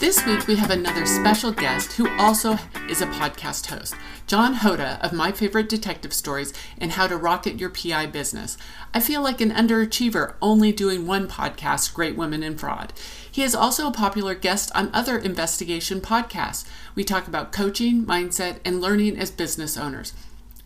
[0.00, 2.56] This week we have another special guest who also
[2.88, 3.96] is a podcast host,
[4.28, 8.56] John Hoda of My Favorite Detective Stories and How to Rocket Your PI Business.
[8.94, 12.92] I feel like an underachiever only doing one podcast, Great Women in Fraud.
[13.28, 16.64] He is also a popular guest on other investigation podcasts.
[16.94, 20.12] We talk about coaching, mindset, and learning as business owners.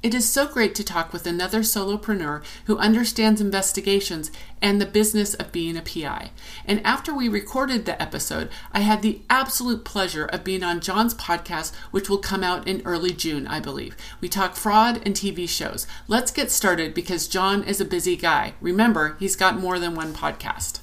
[0.03, 5.35] It is so great to talk with another solopreneur who understands investigations and the business
[5.35, 6.33] of being a PI.
[6.65, 11.15] And after we recorded the episode, I had the absolute pleasure of being on John's
[11.15, 13.97] podcast, which will come out in early June, I believe.
[14.21, 15.87] We talk fraud and TV shows.
[16.09, 18.55] Let's get started because John is a busy guy.
[18.61, 20.82] Remember, he's got more than one podcast.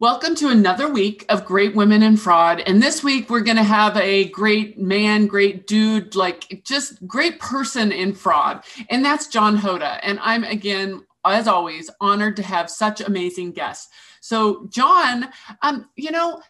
[0.00, 2.60] Welcome to another week of Great Women in Fraud.
[2.60, 7.38] And this week we're going to have a great man, great dude, like just great
[7.38, 8.64] person in fraud.
[8.88, 10.00] And that's John Hoda.
[10.02, 13.92] And I'm again, as always, honored to have such amazing guests.
[14.22, 15.28] So, John,
[15.60, 16.40] um, you know,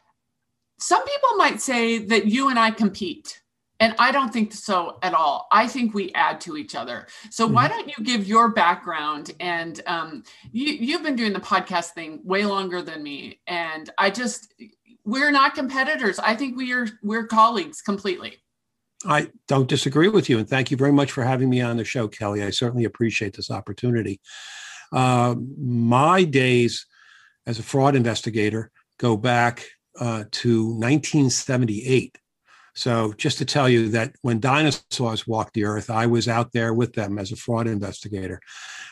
[0.78, 3.42] some people might say that you and I compete.
[3.80, 5.48] And I don't think so at all.
[5.50, 7.06] I think we add to each other.
[7.30, 7.54] So mm-hmm.
[7.54, 9.32] why don't you give your background?
[9.40, 14.10] And um, you, you've been doing the podcast thing way longer than me, and I
[14.10, 14.52] just
[15.04, 16.18] we're not competitors.
[16.18, 18.36] I think we are we're colleagues completely.
[19.06, 21.84] I don't disagree with you, and thank you very much for having me on the
[21.84, 22.42] show, Kelly.
[22.42, 24.20] I certainly appreciate this opportunity.
[24.92, 26.86] Uh, my days
[27.46, 29.64] as a fraud investigator go back
[29.98, 32.18] uh, to 1978
[32.74, 36.72] so, just to tell you that when dinosaurs walked the earth, I was out there
[36.72, 38.40] with them as a fraud investigator.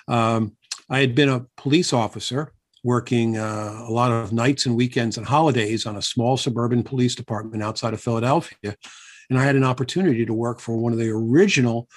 [0.09, 0.57] Um,
[0.91, 2.53] I had been a police officer
[2.84, 7.15] working uh, a lot of nights and weekends and holidays on a small suburban police
[7.15, 8.75] department outside of Philadelphia.
[9.31, 11.89] And I had an opportunity to work for one of the original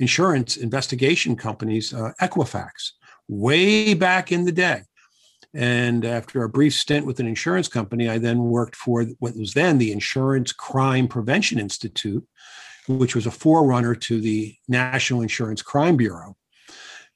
[0.00, 2.92] insurance investigation companies, uh, Equifax,
[3.28, 4.82] way back in the day.
[5.52, 9.54] And after a brief stint with an insurance company, I then worked for what was
[9.54, 12.26] then the Insurance Crime Prevention Institute,
[12.86, 16.36] which was a forerunner to the National Insurance Crime Bureau.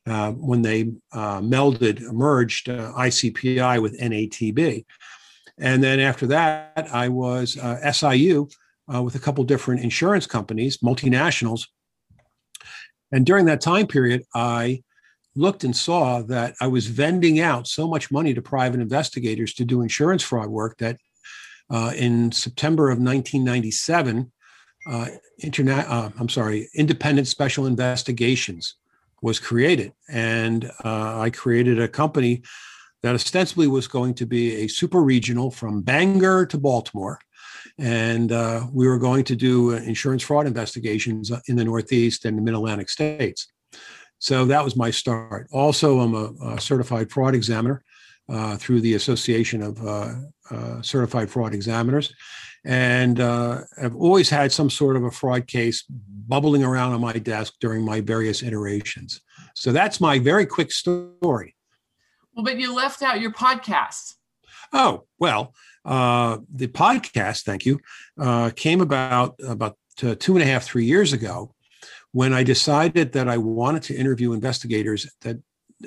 [0.07, 4.85] Uh, when they uh, melded, merged uh, ICPI with NATB.
[5.59, 8.47] And then after that, I was uh, SIU
[8.93, 11.69] uh, with a couple different insurance companies, multinationals.
[13.13, 14.83] And during that time period, I
[15.37, 19.65] looked and saw that I was vending out so much money to private investigators to
[19.65, 20.97] do insurance fraud work that
[21.71, 24.31] uh, in September of 1997,
[24.87, 25.07] uh,
[25.43, 28.77] internet, uh, I'm sorry, Independent Special Investigations
[29.23, 29.93] was created.
[30.09, 32.43] And uh, I created a company
[33.03, 37.19] that ostensibly was going to be a super regional from Bangor to Baltimore.
[37.79, 42.43] And uh, we were going to do insurance fraud investigations in the Northeast and the
[42.43, 43.49] Mid Atlantic states.
[44.25, 45.49] So that was my start.
[45.53, 47.85] Also, I'm a, a certified fraud examiner
[48.27, 50.15] uh, through the Association of uh,
[50.51, 52.11] uh, Certified Fraud Examiners.
[52.65, 57.13] And uh, I've always had some sort of a fraud case bubbling around on my
[57.13, 59.21] desk during my various iterations.
[59.55, 61.55] So that's my very quick story.
[62.35, 64.15] Well, but you left out your podcast.
[64.73, 65.53] Oh, well,
[65.85, 67.79] uh, the podcast, thank you,
[68.19, 71.55] uh, came about about two and a half, three years ago
[72.15, 75.37] when I decided that I wanted to interview investigators that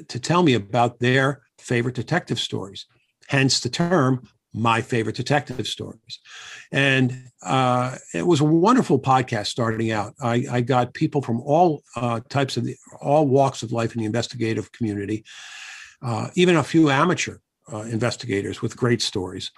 [0.10, 2.86] to tell me about their favorite detective stories,
[3.30, 6.20] hence the term my favorite detective stories.
[6.70, 10.16] And uh, it was a wonderful podcast starting out.
[10.22, 14.00] I, I got people from all uh, types of the, all walks of life in
[14.00, 15.24] the investigative community,
[16.02, 17.38] uh, even a few amateur
[17.72, 19.50] uh, investigators with great stories.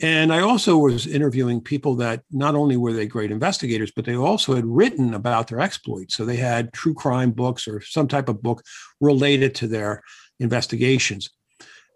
[0.00, 4.16] And I also was interviewing people that not only were they great investigators, but they
[4.16, 6.16] also had written about their exploits.
[6.16, 8.62] So they had true crime books or some type of book
[9.00, 10.02] related to their
[10.40, 11.30] investigations.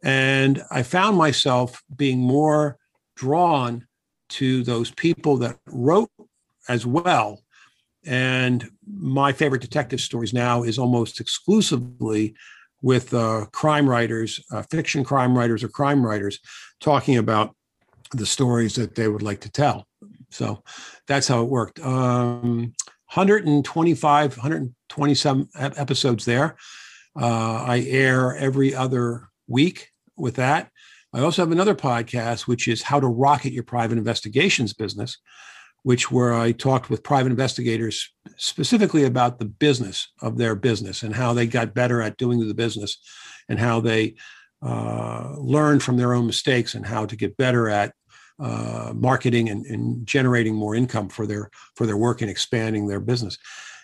[0.05, 2.77] And I found myself being more
[3.17, 3.87] drawn
[4.29, 6.11] to those people that wrote
[6.69, 7.43] as well.
[8.05, 12.37] And my favorite detective stories now is almost exclusively
[12.83, 16.39] with uh, crime writers, uh, fiction crime writers, or crime writers
[16.81, 17.56] talking about
[18.13, 19.87] the stories that they would like to tell.
[20.31, 20.63] So
[21.07, 21.81] that's how it worked.
[21.81, 22.75] Um,
[23.15, 26.57] 125, 127 episodes there.
[27.19, 30.71] Uh, I air every other week with that.
[31.15, 35.19] I also have another podcast, which is How to Rocket Your Private Investigations Business,
[35.83, 41.15] which where I talked with private investigators specifically about the business of their business and
[41.15, 42.99] how they got better at doing the business
[43.49, 44.17] and how they
[44.67, 47.95] uh, learn from their own mistakes and how to get better at
[48.39, 53.01] uh, marketing and, and, generating more income for their for their work and expanding their
[53.01, 53.39] business.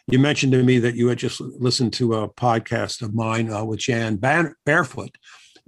[0.09, 3.65] You mentioned to me that you had just listened to a podcast of mine uh,
[3.65, 5.17] with Jan Barefoot,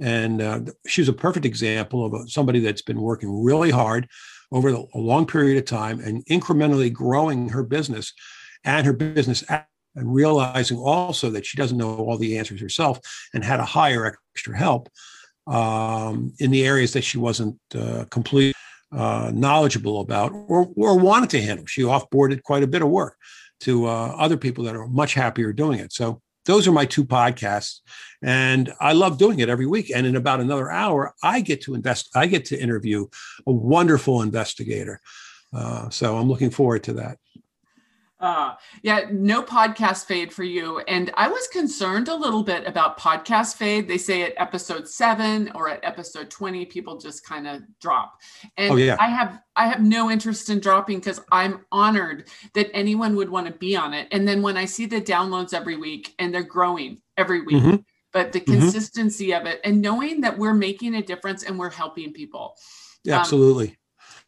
[0.00, 4.08] and uh, she's a perfect example of somebody that's been working really hard
[4.52, 8.12] over a long period of time and incrementally growing her business
[8.64, 9.44] and her business
[9.94, 12.98] and realizing also that she doesn't know all the answers herself
[13.32, 14.88] and had to hire extra help
[15.46, 18.54] um, in the areas that she wasn't uh, completely
[18.92, 21.66] uh, knowledgeable about or, or wanted to handle.
[21.66, 23.16] She offboarded quite a bit of work
[23.60, 25.92] to uh, other people that are much happier doing it.
[25.92, 27.80] So those are my two podcasts
[28.22, 31.74] and i love doing it every week and in about another hour i get to
[31.74, 33.06] invest i get to interview
[33.46, 35.00] a wonderful investigator
[35.54, 37.18] uh, so i'm looking forward to that
[38.24, 40.78] uh, yeah, no podcast fade for you.
[40.88, 43.86] And I was concerned a little bit about podcast fade.
[43.86, 48.18] They say at episode seven or at episode 20, people just kind of drop.
[48.56, 48.96] And oh, yeah.
[48.98, 53.46] I have I have no interest in dropping because I'm honored that anyone would want
[53.46, 54.08] to be on it.
[54.10, 57.76] And then when I see the downloads every week and they're growing every week, mm-hmm.
[58.14, 58.58] but the mm-hmm.
[58.58, 59.46] consistency mm-hmm.
[59.46, 62.54] of it and knowing that we're making a difference and we're helping people.
[63.04, 63.76] Yeah, um, absolutely.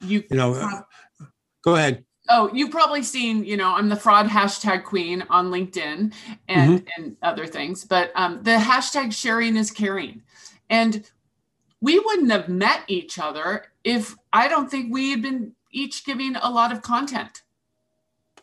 [0.02, 0.82] You, you know, uh,
[1.64, 2.04] go ahead.
[2.28, 6.12] Oh, you've probably seen, you know, I'm the fraud hashtag queen on LinkedIn
[6.48, 6.86] and, mm-hmm.
[6.96, 10.22] and other things, but um, the hashtag sharing is caring.
[10.68, 11.08] And
[11.80, 16.36] we wouldn't have met each other if I don't think we had been each giving
[16.36, 17.42] a lot of content.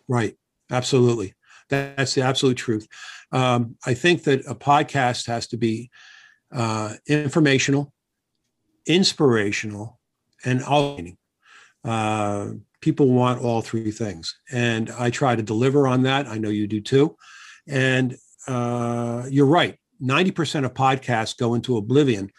[0.07, 0.37] Right.
[0.71, 1.33] Absolutely.
[1.69, 2.87] That's the absolute truth.
[3.31, 5.89] Um, I think that a podcast has to be
[6.51, 7.93] uh, informational,
[8.85, 9.99] inspirational,
[10.45, 10.99] and all.
[11.83, 12.49] Uh,
[12.83, 14.37] people want all three things.
[14.51, 16.27] And I try to deliver on that.
[16.27, 17.15] I know you do too.
[17.65, 19.77] And uh, you're right.
[20.01, 22.29] 90% of podcasts go into oblivion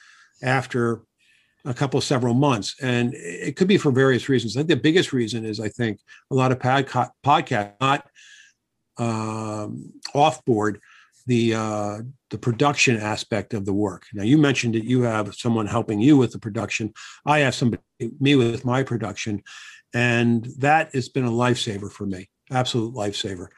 [0.43, 1.01] after
[1.65, 5.15] a couple several months and it could be for various reasons i think the biggest
[5.15, 5.99] reason is i think
[6.31, 8.07] a lot of podca- podcasts not
[8.99, 10.79] um, off board
[11.27, 15.67] the uh, the production aspect of the work now you mentioned that you have someone
[15.67, 16.93] helping you with the production
[17.25, 17.81] i have somebody
[18.21, 19.43] me with my production
[19.95, 23.49] and that has been a lifesaver for me absolute lifesaver.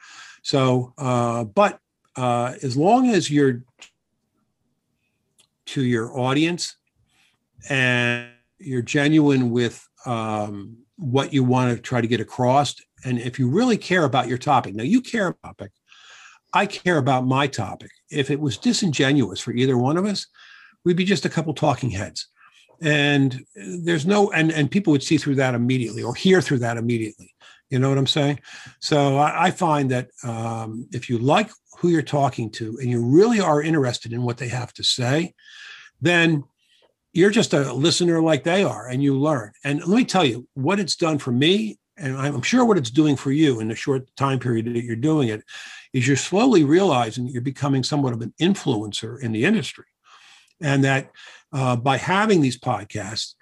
[0.43, 1.79] So uh, but
[2.15, 3.63] uh, as long as you're
[5.67, 6.77] to your audience
[7.69, 12.75] and you're genuine with um, what you want to try to get across
[13.05, 15.71] and if you really care about your topic now you care about topic
[16.53, 17.91] i care about my topic.
[18.09, 20.25] If it was disingenuous for either one of us
[20.85, 22.29] we'd be just a couple talking heads
[22.81, 26.77] and there's no and and people would see through that immediately or hear through that
[26.77, 27.33] immediately.
[27.69, 28.39] You know what i'm saying?
[28.79, 33.05] So i, I find that um, if you like who you're talking to and you
[33.05, 35.33] really are interested in what they have to say
[36.01, 36.43] then
[37.13, 39.51] you're just a listener like they are and you learn.
[39.63, 42.91] And let me tell you what it's done for me and i'm sure what it's
[42.91, 45.43] doing for you in the short time period that you're doing it
[45.93, 49.85] is you're slowly realizing that you're becoming somewhat of an influencer in the industry
[50.61, 51.11] and that
[51.53, 53.35] uh, by having these podcasts,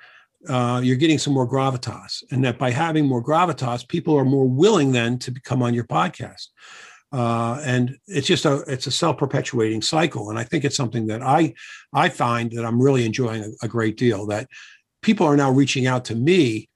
[0.47, 4.47] uh, you're getting some more gravitas, and that by having more gravitas, people are more
[4.47, 6.47] willing then to come on your podcast.
[7.11, 11.21] Uh, and it's just a it's a self-perpetuating cycle, and I think it's something that
[11.21, 11.53] I
[11.93, 14.27] I find that I'm really enjoying a, a great deal.
[14.27, 14.49] That
[15.01, 16.69] people are now reaching out to me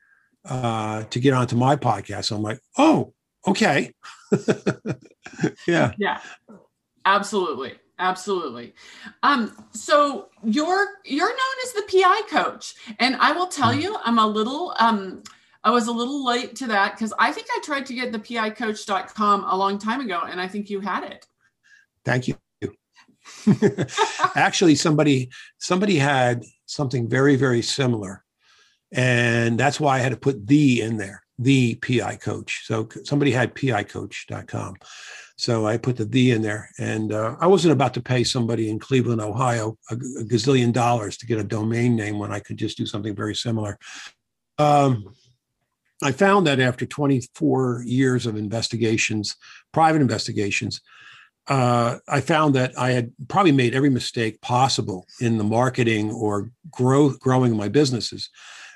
[0.45, 2.25] uh, to get onto my podcast.
[2.25, 3.13] So I'm like, oh,
[3.47, 3.91] okay,
[5.67, 6.21] yeah, yeah,
[7.05, 7.73] absolutely.
[7.99, 8.73] Absolutely.
[9.23, 13.81] Um, so you're you're known as the PI coach, and I will tell hmm.
[13.81, 15.21] you, I'm a little um,
[15.65, 18.19] I was a little late to that because I think I tried to get the
[18.19, 21.25] pi PIcoach.com a long time ago, and I think you had it.
[22.05, 22.35] Thank you.
[24.35, 28.23] Actually, somebody somebody had something very very similar,
[28.93, 32.63] and that's why I had to put the in there, the PI coach.
[32.65, 34.75] So somebody had pi PIcoach.com.
[35.39, 38.69] So I put the the in there, and uh, I wasn't about to pay somebody
[38.69, 42.57] in Cleveland, Ohio, a, a, gazillion dollars to get a domain name when I could
[42.57, 43.79] just do something very similar.
[44.57, 45.15] Um,
[46.03, 49.37] I found that after 24 years of investigations,
[49.71, 50.81] private investigations,
[51.47, 56.51] uh, I found that I had probably made every mistake possible in the marketing or
[56.69, 58.29] growth, growing my businesses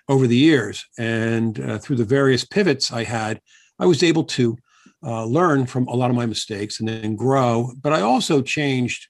[0.08, 0.86] over the years.
[0.98, 3.42] And uh, through the various pivots I had,
[3.80, 4.58] I was able to
[5.06, 7.74] uh, learn from a lot of my mistakes and then grow.
[7.82, 9.08] But I also changed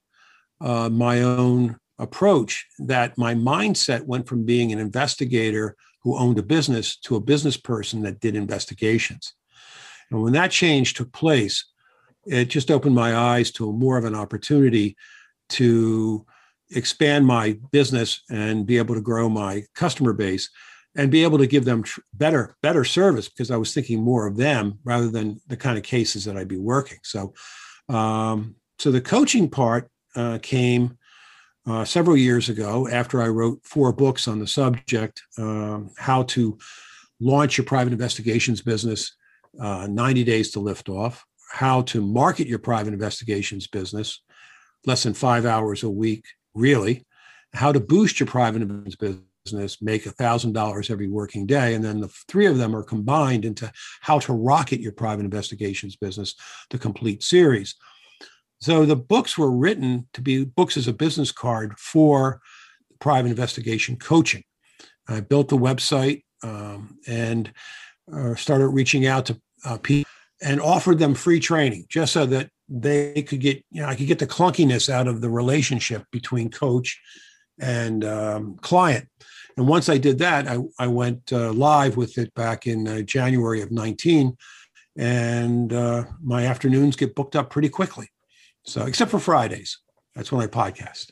[0.61, 6.43] uh, my own approach that my mindset went from being an investigator who owned a
[6.43, 9.33] business to a business person that did investigations.
[10.11, 11.65] And when that change took place,
[12.25, 14.95] it just opened my eyes to more of an opportunity
[15.49, 16.25] to
[16.71, 20.49] expand my business and be able to grow my customer base
[20.95, 24.27] and be able to give them tr- better better service because I was thinking more
[24.27, 26.99] of them rather than the kind of cases that I'd be working.
[27.03, 27.33] So,
[27.89, 30.97] um, so the coaching part uh, came
[31.65, 36.57] uh, several years ago after I wrote four books on the subject, um, how to
[37.19, 39.15] launch your private investigations business,
[39.59, 44.21] uh, 90 days to lift off, how to market your private investigations business,
[44.85, 47.05] less than five hours a week, really,
[47.53, 51.73] how to boost your private investigations business, make $1,000 every working day.
[51.73, 53.71] And then the three of them are combined into
[54.01, 56.35] how to rocket your private investigations business,
[56.69, 57.75] the complete series.
[58.61, 62.41] So the books were written to be books as a business card for
[62.99, 64.43] private investigation coaching.
[65.07, 67.51] I built the website um, and
[68.13, 70.09] uh, started reaching out to uh, people
[70.41, 74.07] and offered them free training just so that they could get, you know, I could
[74.07, 76.99] get the clunkiness out of the relationship between coach
[77.63, 79.07] and um, client.
[79.55, 83.01] And once I did that, I, I went uh, live with it back in uh,
[83.01, 84.35] January of 19.
[84.97, 88.09] And uh, my afternoons get booked up pretty quickly.
[88.65, 89.79] So, except for Fridays,
[90.15, 91.11] that's when I podcast.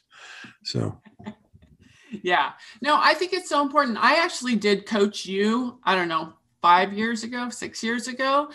[0.63, 0.99] So,
[2.23, 2.51] yeah.
[2.81, 3.97] No, I think it's so important.
[3.97, 8.51] I actually did coach you, I don't know, five years ago, six years ago,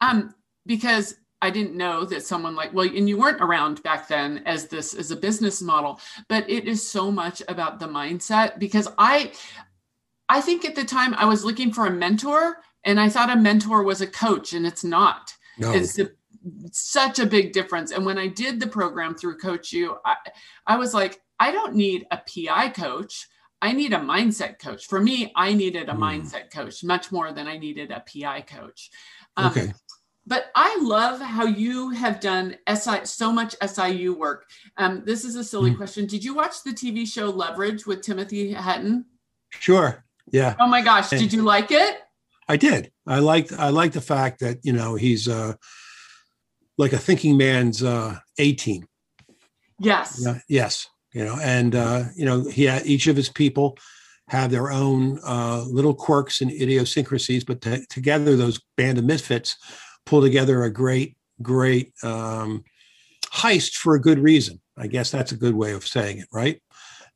[0.00, 0.34] um,
[0.66, 4.68] because I didn't know that someone like, well, and you weren't around back then as
[4.68, 9.32] this as a business model, but it is so much about the mindset because I,
[10.28, 13.36] I think at the time I was looking for a mentor and I thought a
[13.36, 15.32] mentor was a coach and it's not.
[15.58, 15.72] No.
[15.72, 16.10] It's a,
[16.72, 17.92] such a big difference.
[17.92, 20.16] And when I did the program through Coach You, I,
[20.66, 23.28] I was like, I don't need a PI coach.
[23.62, 24.86] I need a mindset coach.
[24.86, 25.98] For me, I needed a mm.
[25.98, 28.90] mindset coach much more than I needed a PI coach.
[29.36, 29.72] Um, okay
[30.30, 34.46] but I love how you have done SI so much SIU work.
[34.76, 35.76] Um, this is a silly mm.
[35.76, 36.06] question.
[36.06, 39.06] Did you watch the TV show Leverage with Timothy Hutton?
[39.48, 40.04] Sure.
[40.30, 40.54] Yeah.
[40.60, 41.98] Oh my gosh, and did you like it?
[42.48, 42.92] I did.
[43.08, 45.54] I liked I like the fact that you know he's uh,
[46.78, 48.86] like a thinking man's uh, A team.
[49.80, 50.22] Yes.
[50.24, 50.86] Yeah, yes.
[51.12, 53.76] You know, and uh, you know he had, each of his people
[54.28, 59.56] have their own uh, little quirks and idiosyncrasies, but t- together those band of misfits
[60.06, 62.64] pull together a great, great um,
[63.32, 64.60] heist for a good reason.
[64.76, 66.60] I guess that's a good way of saying it, right?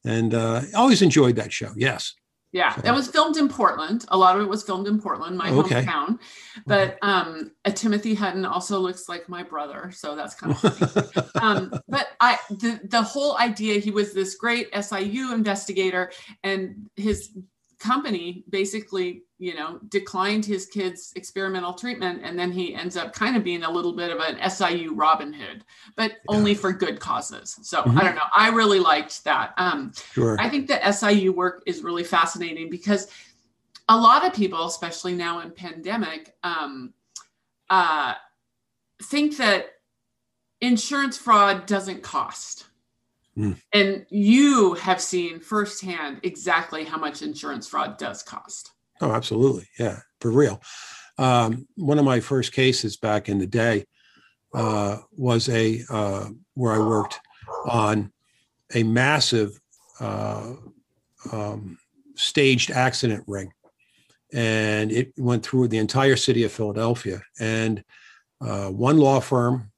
[0.05, 1.73] And uh, always enjoyed that show.
[1.77, 2.15] Yes.
[2.55, 4.05] Yeah, that was filmed in Portland.
[4.09, 5.83] A lot of it was filmed in Portland, my okay.
[5.83, 6.21] hometown.
[6.67, 11.29] But um, Timothy Hutton also looks like my brother, so that's kind of funny.
[11.43, 16.13] um, but I, the the whole idea, he was this great SIU investigator,
[16.45, 17.37] and his
[17.85, 23.37] company basically you know declined his kids experimental treatment and then he ends up kind
[23.37, 25.65] of being a little bit of an siu robin hood
[25.95, 26.17] but yeah.
[26.29, 27.99] only for good causes so mm-hmm.
[27.99, 30.41] i don't know i really liked that um, sure.
[30.41, 33.09] i think the siu work is really fascinating because
[33.91, 36.95] a lot of people especially now in pandemic um,
[37.69, 38.15] uh,
[39.03, 39.73] think that
[40.63, 42.65] insurance fraud doesn't cost
[43.39, 43.61] Mm.
[43.73, 48.71] And you have seen firsthand exactly how much insurance fraud does cost.
[49.01, 49.69] Oh, absolutely.
[49.79, 50.63] Yeah, for real.
[51.19, 53.87] Um, one of my first cases back in the day
[54.53, 57.21] uh, was a uh, where I worked
[57.67, 58.13] on
[58.75, 59.61] a massive
[60.01, 60.55] uh,
[61.33, 61.79] um,
[62.15, 63.53] staged accident ring,
[64.33, 67.23] and it went through the entire city of Philadelphia.
[67.41, 67.85] And
[68.41, 69.73] uh, one law firm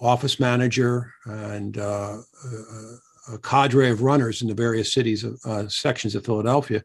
[0.00, 6.14] office manager and uh, a, a, cadre of runners in the various cities, uh, sections
[6.14, 6.82] of Philadelphia,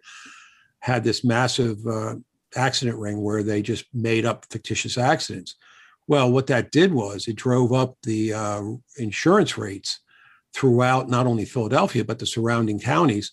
[0.80, 2.16] had this massive uh,
[2.56, 5.56] accident ring where they just made up fictitious accidents.
[6.08, 8.64] Well, what that did was it drove up the uh,
[8.98, 10.00] insurance rates
[10.54, 13.32] throughout not only Philadelphia but the surrounding counties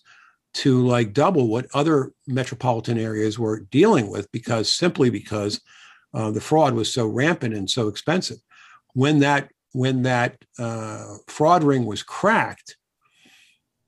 [0.53, 5.59] to like double what other metropolitan areas were dealing with because simply because
[6.13, 8.37] uh, the fraud was so rampant and so expensive
[8.97, 12.77] when that when that uh, fraud ring was cracked,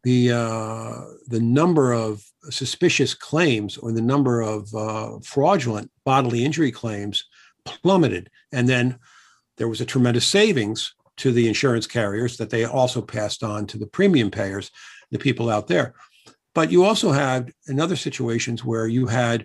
[0.03, 6.71] the uh, the number of suspicious claims or the number of uh, fraudulent bodily injury
[6.71, 7.25] claims
[7.65, 8.99] plummeted, and then
[9.57, 13.79] there was a tremendous savings to the insurance carriers that they also passed on to
[13.79, 14.69] the premium payers,
[15.09, 15.95] the people out there.
[16.53, 19.43] But you also had in other situations where you had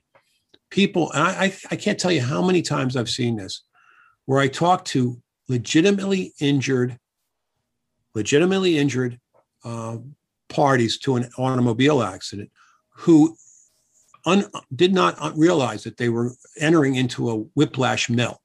[0.71, 3.62] people, and I, I, I can't tell you how many times I've seen this,
[4.26, 6.99] where I talked to legitimately injured,
[8.15, 9.21] legitimately injured
[9.65, 9.99] uh,
[10.49, 12.51] parties to an automobile accident
[12.91, 13.37] who
[14.27, 18.41] un, did not realize that they were entering into a whiplash mill.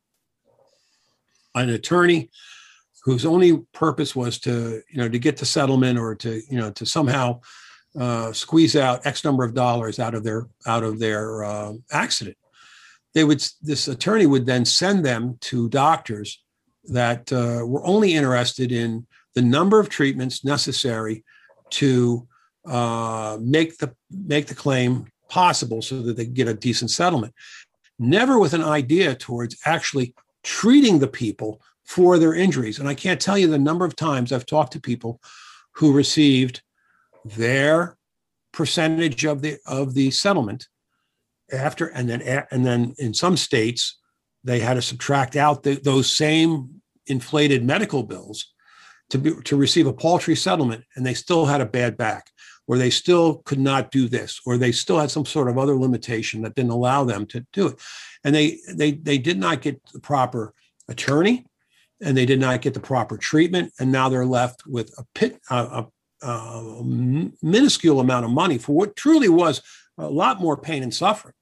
[1.56, 2.30] An attorney
[3.04, 6.72] whose only purpose was to, you know, to get the settlement or to, you know,
[6.72, 7.40] to somehow
[7.98, 12.38] uh, squeeze out X number of dollars out of their out of their uh, accident.
[13.14, 16.40] They would this attorney would then send them to doctors
[16.86, 19.06] that uh, we're only interested in
[19.36, 21.24] the number of treatments necessary
[21.72, 22.28] to
[22.66, 27.34] uh, make the make the claim possible so that they get a decent settlement.
[28.00, 32.80] Never with an idea towards actually treating the people for their injuries.
[32.80, 35.22] And I can't tell you the number of times I've talked to people
[35.74, 36.62] who received
[37.26, 37.98] their
[38.52, 40.68] percentage of the of the settlement
[41.52, 42.22] after and then
[42.52, 43.99] and then in some states
[44.44, 48.54] they had to subtract out the, those same inflated medical bills
[49.10, 52.30] to be, to receive a paltry settlement and they still had a bad back
[52.68, 55.76] or they still could not do this or they still had some sort of other
[55.76, 57.80] limitation that didn't allow them to do it.
[58.24, 60.54] And they they they did not get the proper
[60.88, 61.46] attorney
[62.02, 65.40] and they did not get the proper treatment and now they're left with a pit
[65.50, 65.86] a,
[66.24, 66.84] a, a
[67.42, 69.62] minuscule amount of money for what truly was
[69.98, 71.34] a lot more pain and suffering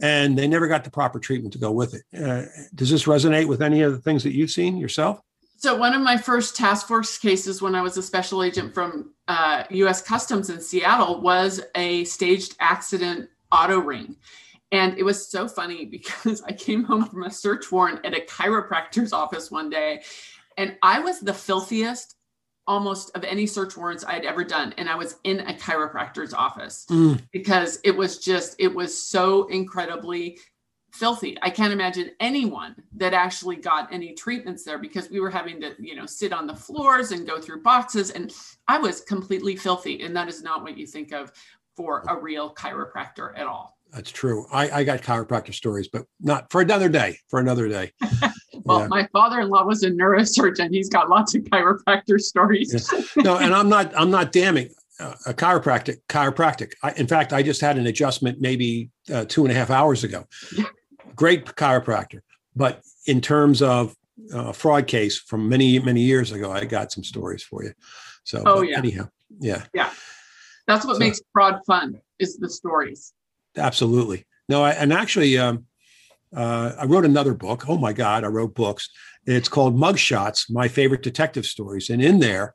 [0.00, 2.02] and they never got the proper treatment to go with it.
[2.16, 5.20] Uh, does this resonate with any of the things that you've seen yourself?
[5.56, 9.14] So, one of my first task force cases when I was a special agent from
[9.28, 14.16] uh, US Customs in Seattle was a staged accident auto ring.
[14.72, 18.20] And it was so funny because I came home from a search warrant at a
[18.20, 20.02] chiropractor's office one day,
[20.56, 22.13] and I was the filthiest
[22.66, 24.74] almost of any search warrants I had ever done.
[24.78, 27.20] And I was in a chiropractor's office mm.
[27.32, 30.38] because it was just, it was so incredibly
[30.92, 31.36] filthy.
[31.42, 35.74] I can't imagine anyone that actually got any treatments there because we were having to,
[35.78, 38.10] you know, sit on the floors and go through boxes.
[38.10, 38.32] And
[38.68, 40.02] I was completely filthy.
[40.02, 41.32] And that is not what you think of
[41.76, 43.76] for a real chiropractor at all.
[43.92, 44.46] That's true.
[44.52, 47.18] I, I got chiropractor stories, but not for another day.
[47.28, 47.92] For another day.
[48.64, 48.86] well, yeah.
[48.88, 50.70] my father-in-law was a neurosurgeon.
[50.70, 52.92] He's got lots of chiropractor stories.
[53.16, 53.22] yeah.
[53.22, 53.92] No, and I'm not.
[53.96, 54.70] I'm not damning
[55.00, 55.98] uh, a chiropractic.
[56.08, 56.72] Chiropractic.
[56.82, 60.04] I, in fact, I just had an adjustment maybe uh, two and a half hours
[60.04, 60.26] ago.
[61.14, 62.20] Great chiropractor,
[62.54, 63.94] but in terms of
[64.32, 67.72] uh, fraud case from many many years ago, I got some stories for you.
[68.24, 68.78] So, oh yeah.
[68.78, 69.08] Anyhow,
[69.40, 69.64] yeah.
[69.74, 69.90] Yeah.
[70.66, 73.12] That's what so, makes fraud fun is the stories.
[73.56, 74.24] Absolutely.
[74.48, 75.66] No, I, and actually, um,
[76.34, 77.68] uh, I wrote another book.
[77.68, 78.88] Oh my God, I wrote books.
[79.26, 81.90] It's called Mugshots, My Favorite Detective Stories.
[81.90, 82.54] And in there,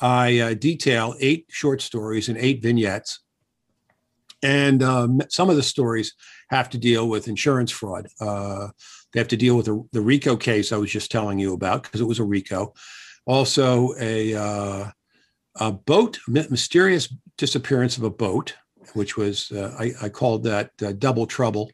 [0.00, 3.20] I uh, detail eight short stories and eight vignettes.
[4.42, 6.14] And um, some of the stories
[6.50, 8.08] have to deal with insurance fraud.
[8.20, 8.68] Uh,
[9.12, 11.82] they have to deal with the, the, RICO case I was just telling you about
[11.82, 12.72] because it was a RICO.
[13.26, 14.90] Also, a, uh,
[15.56, 18.54] a boat, mysterious disappearance of a boat
[18.94, 21.70] which was uh, I, I, called that uh, double trouble.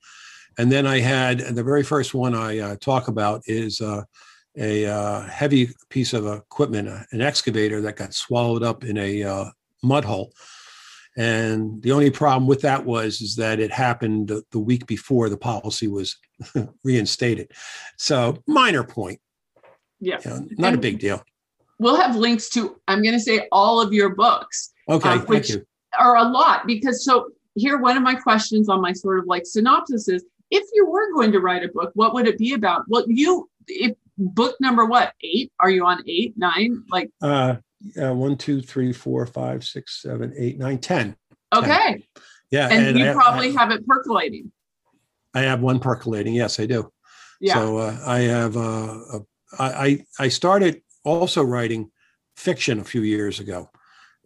[0.59, 4.03] And then I had the very first one I uh, talk about is uh,
[4.57, 9.51] a uh, heavy piece of equipment, uh, an excavator that got swallowed up in a
[9.83, 10.33] mud hole.
[11.17, 15.29] And the only problem with that was is that it happened the, the week before
[15.29, 16.17] the policy was
[16.85, 17.53] reinstated.
[17.97, 19.21] So minor point.
[20.01, 21.23] Yeah, you know, not and a big deal.
[21.79, 24.73] We'll have links to I'm going to say all of your books.
[24.89, 25.65] Okay, thank you
[25.99, 29.47] are a lot because so here one of my questions on my sort of like
[29.47, 32.85] synopsis is if you were going to write a book what would it be about?
[32.89, 35.53] Well you if book number what eight?
[35.61, 36.85] Are you on eight nine?
[36.91, 37.57] Like uh,
[38.01, 41.17] uh one two three four five six seven eight nine ten.
[41.55, 41.69] Okay.
[41.69, 42.03] Ten.
[42.51, 44.53] yeah and, and you probably I, have it percolating.
[45.35, 46.91] I have one percolating yes i do.
[47.41, 47.55] Yeah.
[47.55, 49.21] So uh, i have uh, a,
[49.59, 51.91] I, I started also writing
[52.37, 53.71] fiction a few years ago.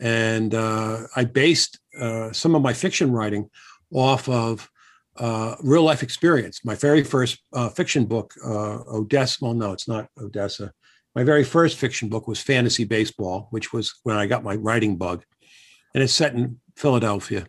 [0.00, 3.50] And uh, I based uh, some of my fiction writing
[3.92, 4.70] off of
[5.18, 6.64] uh, real life experience.
[6.64, 10.72] My very first uh, fiction book, uh, Odessa, well, no, it's not Odessa.
[11.14, 14.96] My very first fiction book was Fantasy Baseball, which was when I got my writing
[14.96, 15.24] bug.
[15.94, 17.46] And it's set in Philadelphia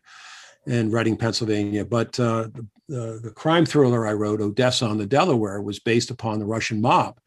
[0.68, 1.86] and Reading, Pennsylvania.
[1.86, 2.48] But uh,
[2.88, 6.82] the, the crime thriller I wrote, Odessa on the Delaware, was based upon the Russian
[6.82, 7.20] mob.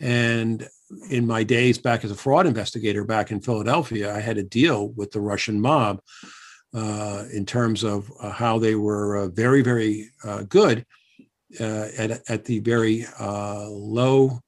[0.00, 0.68] And
[1.10, 4.88] in my days back as a fraud investigator back in Philadelphia, I had to deal
[4.90, 6.00] with the Russian mob
[6.74, 10.84] uh, in terms of uh, how they were uh, very, very uh, good
[11.60, 14.40] uh, at, at the very uh, low,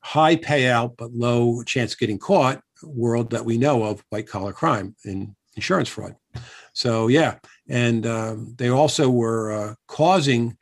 [0.00, 4.52] high payout, but low chance of getting caught world that we know of white collar
[4.52, 6.14] crime and insurance fraud.
[6.74, 7.38] So, yeah.
[7.68, 10.58] And um, they also were causing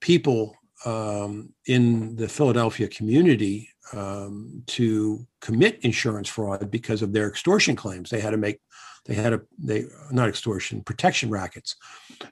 [0.00, 7.76] people um, in the Philadelphia community um, to commit insurance fraud because of their extortion
[7.76, 8.10] claims.
[8.10, 8.60] They had to make,
[9.06, 11.76] they had a, they not extortion, protection rackets.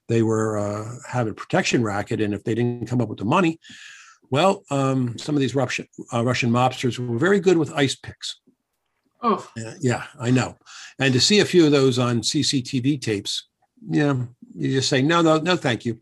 [0.09, 3.59] They were uh, a protection racket, and if they didn't come up with the money,
[4.31, 8.41] well, um, some of these Russian uh, Russian mobsters were very good with ice picks.
[9.23, 10.57] Oh, yeah, yeah, I know.
[10.99, 13.49] And to see a few of those on CCTV tapes,
[13.89, 14.17] yeah,
[14.55, 16.01] you just say no, no, no, thank you.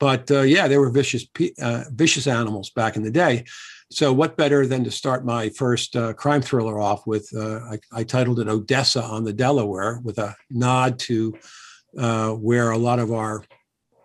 [0.00, 1.26] But uh, yeah, they were vicious,
[1.60, 3.44] uh, vicious animals back in the day.
[3.90, 7.28] So, what better than to start my first uh, crime thriller off with?
[7.34, 11.38] Uh, I, I, titled it Odessa on the Delaware, with a nod to
[11.96, 13.44] uh, where a lot of our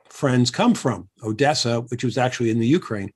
[0.10, 3.12] friends come from, Odessa, which was actually in the Ukraine.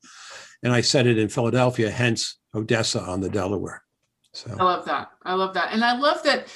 [0.64, 3.84] And I said it in Philadelphia, hence Odessa on the Delaware.
[4.34, 5.12] So I love that.
[5.24, 5.74] I love that.
[5.74, 6.48] And I love that.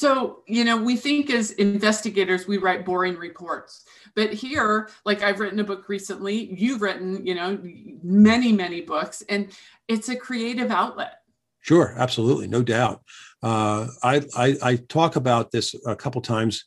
[0.00, 3.84] So, you know, we think as investigators, we write boring reports.
[4.16, 7.58] But here, like I've written a book recently, you've written, you know,
[8.02, 9.52] many, many books, and
[9.88, 11.16] it's a creative outlet.
[11.60, 13.02] Sure, absolutely, no doubt.
[13.42, 16.64] Uh, I, I, I talk about this a couple times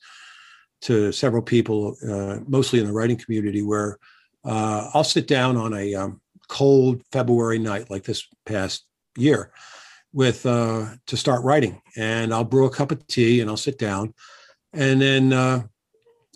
[0.82, 3.98] to several people, uh, mostly in the writing community, where
[4.46, 8.86] uh, I'll sit down on a um, cold February night like this past
[9.18, 9.52] year
[10.14, 13.80] with uh, to start writing, and I'll brew a cup of tea and I'll sit
[13.80, 14.14] down,
[14.72, 15.64] and then uh,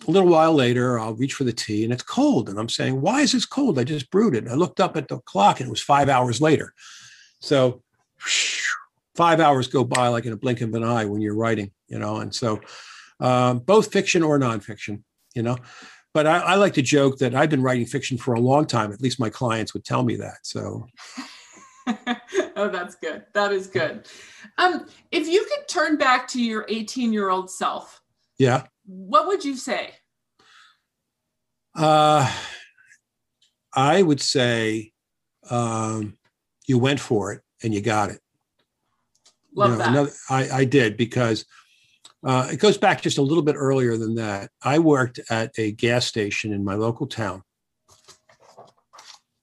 [0.06, 3.00] a little while later I'll reach for the tea and it's cold, and I'm saying,
[3.00, 3.78] "Why is this cold?
[3.78, 6.08] I just brewed it." And I looked up at the clock and it was five
[6.08, 6.74] hours later,
[7.40, 7.82] so
[9.14, 11.98] five hours go by like in a blink of an eye when you're writing, you
[11.98, 12.60] know, and so
[13.20, 15.02] um, both fiction or nonfiction,
[15.34, 15.56] you know.
[16.14, 18.92] But I, I like to joke that I've been writing fiction for a long time.
[18.92, 20.38] At least my clients would tell me that.
[20.42, 20.86] So.
[22.56, 23.24] oh, that's good.
[23.34, 24.06] That is good.
[24.58, 28.00] Um, if you could turn back to your 18 year old self,
[28.38, 29.90] yeah, what would you say?
[31.74, 32.30] Uh,
[33.74, 34.92] I would say
[35.50, 36.18] um,
[36.66, 38.20] you went for it and you got it.
[39.54, 39.88] Love you know, that.
[39.88, 41.44] Another, I, I did because
[42.24, 44.50] uh, it goes back just a little bit earlier than that.
[44.62, 47.42] I worked at a gas station in my local town,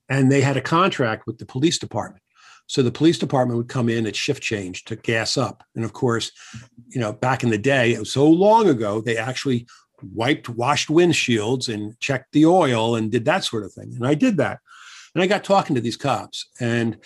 [0.09, 2.21] and they had a contract with the police department.
[2.67, 5.63] So the police department would come in at shift change to gas up.
[5.75, 6.31] And of course,
[6.89, 9.67] you know, back in the day, so long ago, they actually
[10.13, 13.93] wiped, washed windshields and checked the oil and did that sort of thing.
[13.95, 14.59] And I did that.
[15.13, 16.97] And I got talking to these cops and,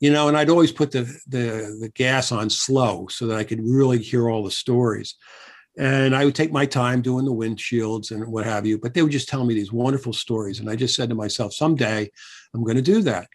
[0.00, 3.44] you know, and I'd always put the, the, the gas on slow so that I
[3.44, 5.14] could really hear all the stories.
[5.78, 9.02] And I would take my time doing the windshields and what have you, but they
[9.02, 10.60] would just tell me these wonderful stories.
[10.60, 12.10] And I just said to myself, someday
[12.54, 13.28] I'm going to do that.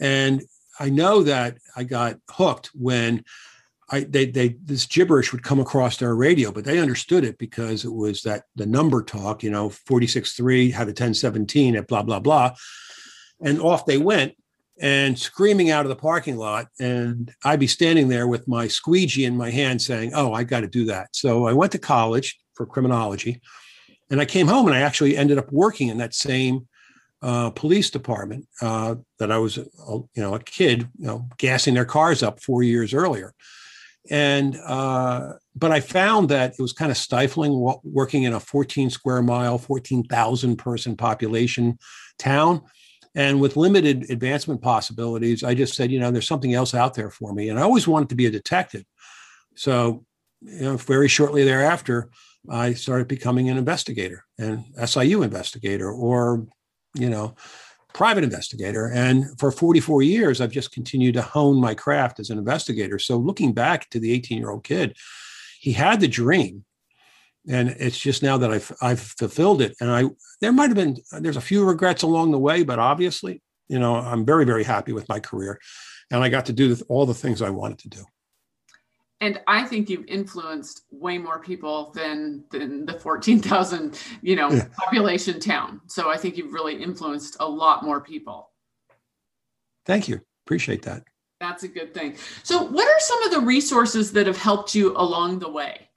[0.00, 0.42] And
[0.78, 3.24] I know that I got hooked when
[3.90, 7.84] I they they this gibberish would come across their radio, but they understood it because
[7.84, 12.20] it was that the number talk, you know, 46.3 had a 1017 at blah blah
[12.20, 12.54] blah.
[13.40, 14.34] And off they went
[14.80, 16.66] and screaming out of the parking lot.
[16.80, 20.60] And I'd be standing there with my squeegee in my hand saying, Oh, I got
[20.60, 21.14] to do that.
[21.14, 23.40] So I went to college for criminology.
[24.10, 26.68] And I came home and I actually ended up working in that same
[27.22, 31.74] uh, police department uh, that I was, uh, you know, a kid, you know, gassing
[31.74, 33.34] their cars up four years earlier.
[34.10, 37.52] And uh, but I found that it was kind of stifling
[37.82, 41.78] working in a 14 square mile, 14,000 person population
[42.18, 42.62] town.
[43.14, 47.10] And with limited advancement possibilities, I just said, you know, there's something else out there
[47.10, 47.48] for me.
[47.48, 48.84] And I always wanted to be a detective.
[49.54, 50.04] So,
[50.42, 52.10] you know, very shortly thereafter,
[52.48, 56.46] I started becoming an investigator, an SIU investigator, or
[56.98, 57.34] you know,
[57.92, 58.90] private investigator.
[58.92, 62.98] And for 44 years, I've just continued to hone my craft as an investigator.
[62.98, 64.96] So looking back to the 18 year old kid,
[65.60, 66.64] he had the dream.
[67.48, 69.76] And it's just now that I've, I've fulfilled it.
[69.80, 70.04] And I,
[70.40, 73.94] there might have been, there's a few regrets along the way, but obviously, you know,
[73.94, 75.58] I'm very, very happy with my career.
[76.10, 78.04] And I got to do all the things I wanted to do
[79.20, 84.66] and I think you've influenced way more people than than the 14,000, you know, yeah.
[84.76, 85.80] population town.
[85.86, 88.50] So I think you've really influenced a lot more people.
[89.86, 90.20] Thank you.
[90.44, 91.04] Appreciate that.
[91.40, 92.16] That's a good thing.
[92.42, 95.88] So what are some of the resources that have helped you along the way?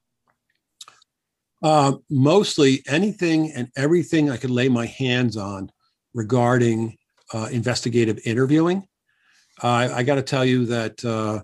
[1.62, 5.72] Uh, mostly anything and everything I could lay my hands on
[6.14, 6.98] regarding
[7.34, 8.88] uh, investigative interviewing.
[9.62, 11.44] Uh, I got to tell you that uh,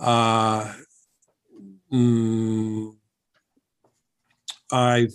[0.00, 0.72] uh,
[1.92, 2.96] Mm,
[4.70, 5.08] I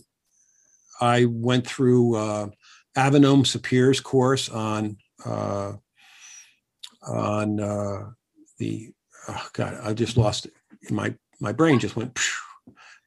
[0.99, 2.47] I went through uh,
[2.95, 5.73] Sapir's course on uh,
[7.07, 8.09] on uh,
[8.57, 8.91] the
[9.27, 10.53] oh God I just lost it.
[10.89, 12.17] My my brain just went.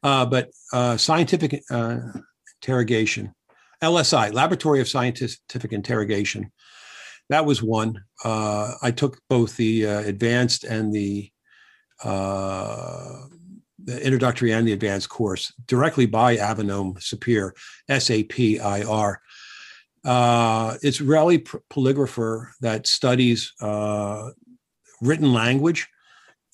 [0.02, 1.98] Uh, but uh, scientific uh,
[2.62, 3.34] interrogation,
[3.82, 6.52] LSI, Laboratory of Scientific Interrogation.
[7.28, 8.04] That was one.
[8.24, 11.32] Uh, I took both the advanced and the
[13.86, 17.52] the introductory and the advanced course directly by Avinoam Sapir,
[17.88, 19.20] S A P I R.
[20.04, 24.30] Uh, it's really polygrapher that studies uh,
[25.00, 25.88] written language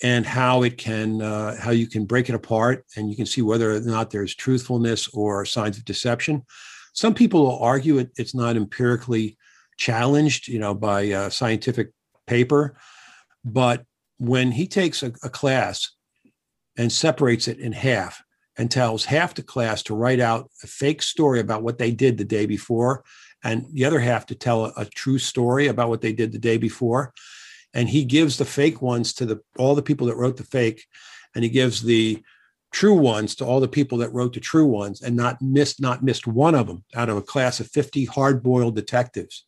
[0.02, 3.42] and how it can uh, how you can break it apart and you can see
[3.42, 6.42] whether or not there's truthfulness or signs of deception.
[6.92, 9.38] Some people will argue it, it's not empirically
[9.78, 11.92] challenged, you know, by a scientific
[12.26, 12.76] paper,
[13.44, 13.84] but
[14.18, 15.90] when he takes a, a class
[16.76, 18.22] and separates it in half
[18.56, 22.18] and tells half the class to write out a fake story about what they did
[22.18, 23.04] the day before,
[23.44, 26.38] and the other half to tell a, a true story about what they did the
[26.38, 27.12] day before.
[27.74, 30.84] And he gives the fake ones to the all the people that wrote the fake,
[31.34, 32.22] and he gives the
[32.72, 36.02] true ones to all the people that wrote the true ones and not missed not
[36.02, 39.44] missed one of them out of a class of 50 hard-boiled detectives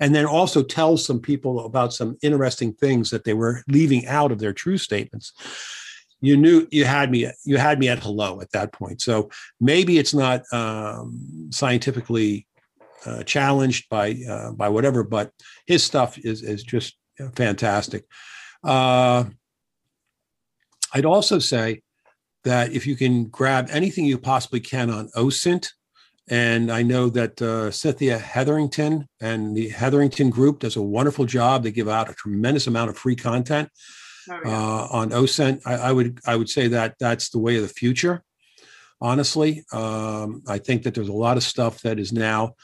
[0.00, 4.32] and then also tells some people about some interesting things that they were leaving out
[4.32, 5.32] of their true statements
[6.20, 9.00] you knew you had me you had me at hello at that point.
[9.00, 12.46] So maybe it's not um, scientifically
[13.06, 15.30] uh, challenged by uh, by whatever but
[15.66, 16.96] his stuff is is just
[17.34, 18.04] fantastic.
[18.64, 19.24] Uh,
[20.94, 21.80] i'd also say
[22.44, 25.68] that if you can grab anything you possibly can on OSINT,
[26.28, 31.62] and I know that uh, Cynthia Hetherington and the Hetherington Group does a wonderful job.
[31.62, 33.68] They give out a tremendous amount of free content
[34.30, 35.60] oh, uh, on OSINT.
[35.66, 38.22] I, I, would I would say that that's the way of the future.
[39.00, 42.54] Honestly, um, I think that there's a lot of stuff that is now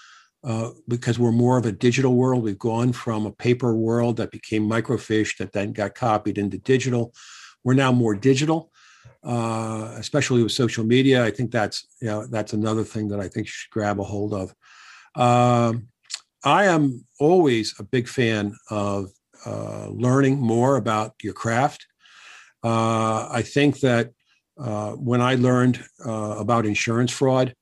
[0.43, 2.43] uh, because we're more of a digital world.
[2.43, 7.15] We've gone from a paper world that became microfiche that then got copied into digital.
[7.63, 8.71] We're now more digital
[9.25, 11.25] uh, especially with social media.
[11.25, 14.05] I think that's you know that's another thing that I think you should grab a
[14.05, 14.55] hold of.
[15.17, 15.89] Um,
[16.45, 19.11] I am always a big fan of
[19.47, 21.87] uh, learning more about your craft.
[22.63, 24.11] Uh, I think that
[24.59, 27.55] uh, when I learned uh, about insurance fraud,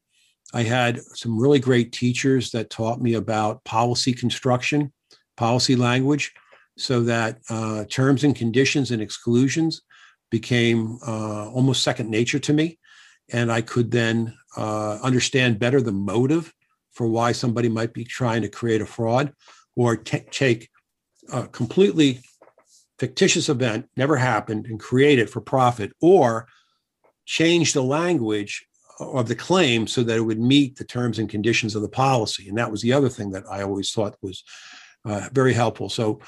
[0.54, 4.92] I had some really great teachers that taught me about policy construction,
[5.36, 6.32] policy language,
[6.76, 9.82] so that uh, terms and conditions and exclusions
[10.30, 12.78] became uh, almost second nature to me.
[13.32, 16.52] And I could then uh, understand better the motive
[16.92, 19.32] for why somebody might be trying to create a fraud
[19.74, 20.68] or t- take
[21.30, 22.20] a completely
[22.98, 26.46] fictitious event, never happened, and create it for profit, or
[27.24, 28.66] change the language
[29.00, 32.48] of the claim so that it would meet the terms and conditions of the policy.
[32.48, 34.44] And that was the other thing that I always thought was
[35.04, 35.88] uh, very helpful.
[35.88, 36.20] So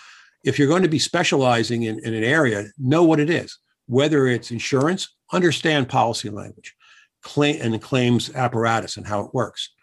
[0.43, 4.27] if you're going to be specializing in, in an area, know what it is whether
[4.27, 6.75] it's insurance, understand policy language,
[7.23, 9.74] claim and claims apparatus and how it works.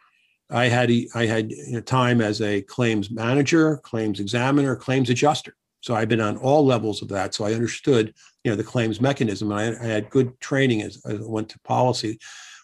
[0.52, 1.52] I had I had
[1.86, 5.56] time as a claims manager, claims examiner, claims adjuster.
[5.80, 7.34] So I've been on all levels of that.
[7.34, 11.02] So I understood, you know, the claims mechanism, and I, I had good training as,
[11.06, 12.20] I went to policy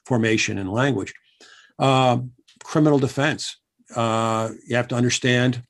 [0.05, 1.13] formation and language.
[1.79, 2.31] Um,
[2.63, 3.57] criminal defense,
[3.95, 5.63] uh, you have to understand,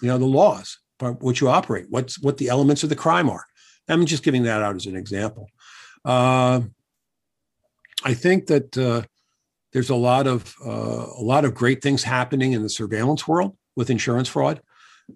[0.00, 0.78] you know, the laws,
[1.20, 3.44] which you operate, what's what the elements of the crime are.
[3.88, 5.50] I'm just giving that out as an example.
[6.04, 6.60] Uh,
[8.04, 9.02] I think that uh,
[9.72, 13.56] there's a lot of uh, a lot of great things happening in the surveillance world
[13.76, 14.60] with insurance fraud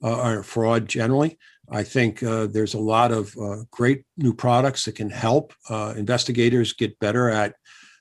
[0.02, 1.38] uh, or fraud generally.
[1.70, 5.54] I think uh, there's a lot of uh, great new products that can help
[5.96, 7.54] investigators get better at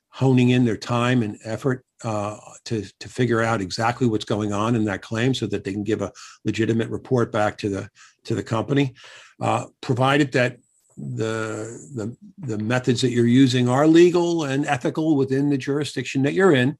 [0.09, 4.75] honing in their time and effort uh, to to figure out exactly what's going on
[4.75, 6.11] in that claim, so that they can give a
[6.45, 7.89] legitimate report back to the
[8.25, 8.93] to the company,
[9.41, 10.57] uh, provided that
[10.97, 16.33] the, the the methods that you're using are legal and ethical within the jurisdiction that
[16.33, 16.77] you're in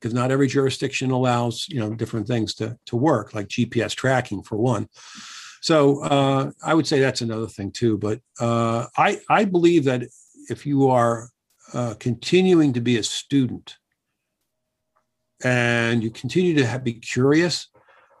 [0.00, 4.42] because not every jurisdiction allows you know different things to to work like gps tracking
[4.42, 4.88] for one.
[5.60, 10.02] So uh, i would say that's another thing too but uh, i i believe that
[10.50, 11.30] if you are
[11.72, 13.76] uh, continuing to be a student
[15.42, 17.68] and you continue to have, be curious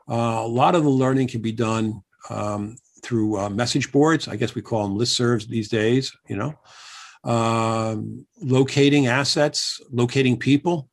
[0.08, 4.26] uh, a lot of the learning can be done um, through uh, message boards.
[4.26, 6.54] I guess we call them listservs these days, you know,
[7.30, 10.88] um, locating assets, locating people,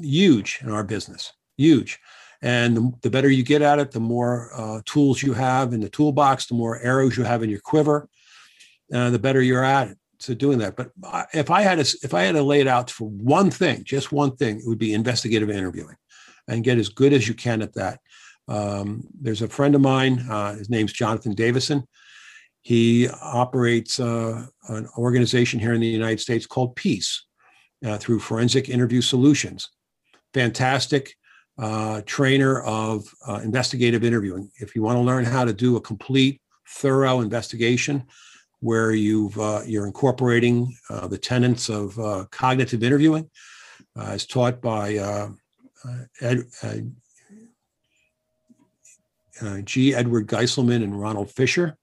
[0.00, 1.98] huge in our business, huge.
[2.40, 5.80] And the, the better you get at it, the more uh, tools you have in
[5.80, 8.08] the toolbox, the more arrows you have in your quiver,
[8.94, 9.98] uh, the better you're at it.
[10.20, 10.76] So doing that.
[10.76, 10.90] But
[11.32, 14.12] if I had to, if I had to lay it out for one thing, just
[14.12, 15.96] one thing, it would be investigative interviewing,
[16.48, 18.00] and get as good as you can at that.
[18.48, 21.84] Um, there's a friend of mine, uh, his name's Jonathan Davison.
[22.62, 27.24] He operates uh, an organization here in the United States called Peace
[27.84, 29.68] uh, through Forensic Interview Solutions.
[30.34, 31.14] Fantastic
[31.58, 34.50] uh, trainer of uh, investigative interviewing.
[34.56, 38.04] If you want to learn how to do a complete, thorough investigation
[38.60, 40.76] where you've, uh, you're incorporating
[41.08, 43.30] the tenets of cognitive interviewing,
[43.96, 44.96] as taught by
[46.20, 46.44] Ed,
[49.42, 49.94] uh, G.
[49.94, 51.76] Edward Geiselman and Ronald Fisher.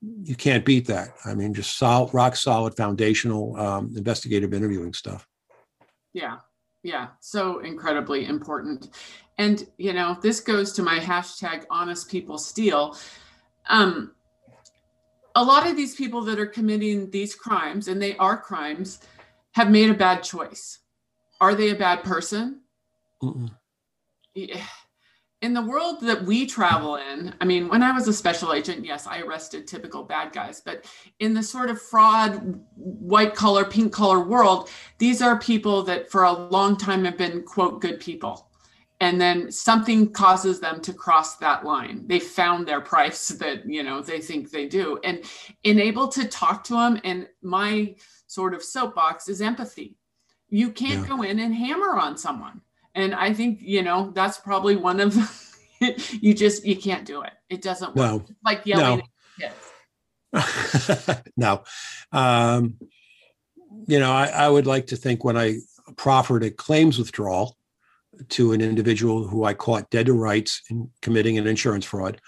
[0.00, 1.10] You can't beat that.
[1.24, 5.26] I mean, just solid, rock solid, foundational um, investigative interviewing stuff.
[6.12, 6.36] Yeah,
[6.82, 8.90] yeah, so incredibly important.
[9.38, 12.96] And you know, this goes to my hashtag honest people steal.
[13.68, 14.12] Um,
[15.34, 19.00] a lot of these people that are committing these crimes, and they are crimes,
[19.52, 20.78] have made a bad choice.
[21.40, 22.62] Are they a bad person?
[23.22, 23.50] Mm-mm.
[25.40, 28.84] In the world that we travel in, I mean, when I was a special agent,
[28.84, 30.84] yes, I arrested typical bad guys, but
[31.20, 36.24] in the sort of fraud, white collar, pink collar world, these are people that for
[36.24, 38.50] a long time have been, quote, good people.
[39.00, 42.02] And then something causes them to cross that line.
[42.08, 44.98] They found their price that, you know, they think they do.
[45.04, 45.22] And
[45.62, 47.94] in able to talk to them, and my
[48.26, 49.94] sort of soapbox is empathy.
[50.48, 51.16] You can't Yeah.
[51.16, 52.60] go in and hammer on someone
[52.98, 55.16] and i think you know that's probably one of
[56.20, 59.46] you just you can't do it it doesn't work No, like yelling No.
[59.46, 59.72] at kids
[61.36, 61.62] no.
[62.12, 62.76] Um,
[63.86, 65.58] you know, I, I would like to think when I
[65.96, 67.56] proffered a claims withdrawal
[68.30, 72.20] to an individual who I caught dead to rights in committing an insurance fraud,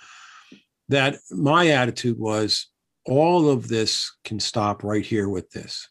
[0.88, 2.68] that my attitude was
[3.04, 5.89] all of this can stop right here with this.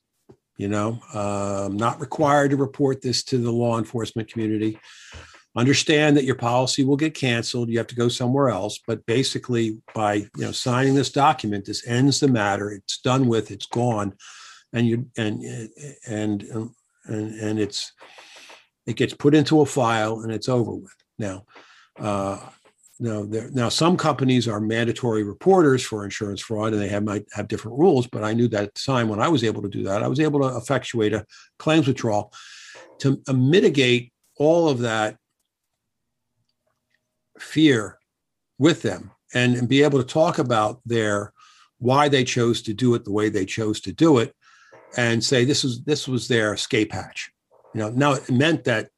[0.60, 4.78] You know, I'm not required to report this to the law enforcement community.
[5.56, 7.70] Understand that your policy will get canceled.
[7.70, 8.78] You have to go somewhere else.
[8.86, 12.72] But basically, by you know signing this document, this ends the matter.
[12.72, 13.52] It's done with.
[13.52, 14.18] It's gone,
[14.74, 15.42] and you and
[16.06, 17.94] and and and it's
[18.86, 20.96] it gets put into a file and it's over with.
[21.18, 21.46] Now,
[21.98, 22.38] uh,
[23.00, 27.26] now there now some companies are mandatory reporters for insurance fraud, and they have might
[27.34, 28.08] have different rules.
[28.08, 30.08] But I knew that at the time when I was able to do that, I
[30.08, 31.26] was able to effectuate a
[31.58, 32.34] claims withdrawal
[33.00, 35.18] to uh, mitigate all of that
[37.38, 37.98] fear
[38.58, 41.34] with them and, and be able to talk about their
[41.78, 44.36] why they chose to do it the way they chose to do it
[44.98, 47.32] and say this was this was their escape hatch
[47.74, 48.90] you know now it meant that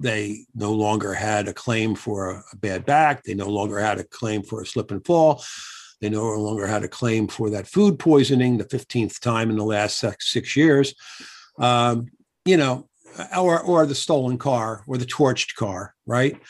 [0.00, 4.04] they no longer had a claim for a, bad back they no longer had a
[4.04, 5.42] claim for a slip and fall
[6.00, 9.64] they no longer had a claim for that food poisoning the 15th time in the
[9.64, 10.94] last six, six years.
[11.58, 12.06] Um,
[12.44, 12.88] you know
[13.36, 16.40] or or the stolen car or the torched car right?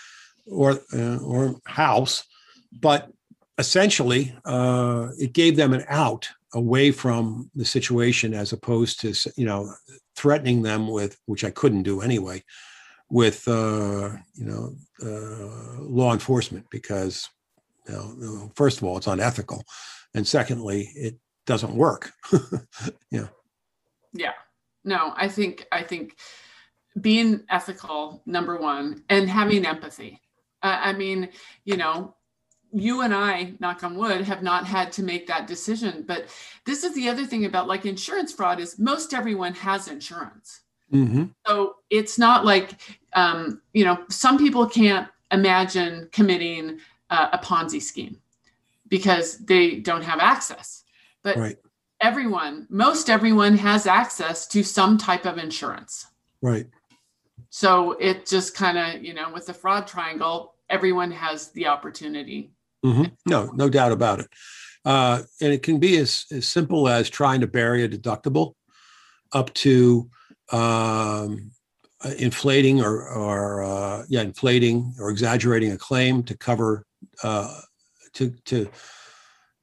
[0.46, 2.24] Or uh, or house,
[2.72, 3.10] but
[3.58, 9.44] essentially uh, it gave them an out away from the situation as opposed to you
[9.44, 9.72] know
[10.16, 12.42] threatening them with which I couldn't do anyway
[13.10, 17.28] with uh, you know uh, law enforcement because
[17.88, 19.64] you know, first of all it's unethical
[20.14, 22.12] and secondly it doesn't work.
[23.10, 23.28] Yeah.
[24.12, 24.32] Yeah.
[24.84, 26.16] No i think i think
[27.00, 30.20] being ethical number one and having empathy.
[30.62, 31.28] Uh, i mean
[31.64, 32.14] you know
[32.72, 36.26] you and i knock on wood have not had to make that decision but
[36.66, 40.60] this is the other thing about like insurance fraud is most everyone has insurance
[40.92, 41.24] mm-hmm.
[41.46, 42.80] so it's not like
[43.14, 46.78] um, you know some people can't imagine committing
[47.10, 48.18] uh, a ponzi scheme
[48.88, 50.84] because they don't have access.
[51.22, 51.56] But right.
[52.00, 56.06] everyone most everyone has access to some type of insurance.
[56.42, 56.66] Right.
[57.50, 62.52] So it just kind of you know with the fraud triangle everyone has the opportunity.
[62.84, 64.28] Hmm No, no doubt about it.
[64.84, 68.54] Uh, and it can be as, as simple as trying to bury a deductible
[69.32, 70.08] up to
[70.52, 71.50] um,
[72.18, 76.84] inflating or, or uh, yeah, inflating or exaggerating a claim to cover
[77.22, 77.60] uh,
[78.14, 78.68] to to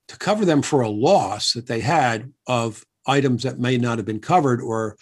[0.08, 4.06] to cover them for a loss that they had of items that may not have
[4.06, 4.95] been covered or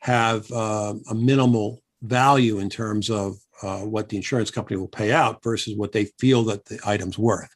[0.00, 5.12] have uh, a minimal value in terms of uh, what the insurance company will pay
[5.12, 7.54] out versus what they feel that the item's worth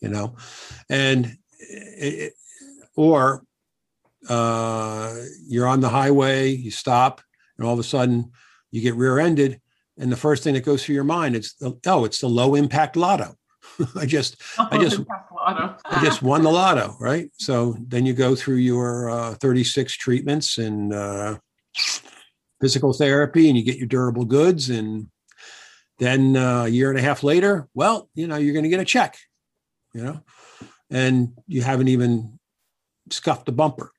[0.00, 0.36] you know?
[0.88, 2.34] And it,
[2.94, 3.42] or
[4.28, 5.14] uh,
[5.46, 7.20] you're on the highway you stop
[7.58, 8.30] and all of a sudden
[8.70, 9.60] you get rear-ended
[9.98, 11.54] and the first thing that goes through your mind is
[11.86, 13.34] oh it's the low impact lotto
[13.96, 15.00] i just I just-
[15.84, 17.30] I just won the lotto, right?
[17.38, 21.38] So then you go through your uh, 36 treatments and uh,
[22.60, 25.08] physical therapy, and you get your durable goods, and
[25.98, 28.80] then uh, a year and a half later, well, you know, you're going to get
[28.80, 29.16] a check,
[29.94, 30.20] you know,
[30.90, 32.38] and you haven't even
[33.10, 33.92] scuffed the bumper.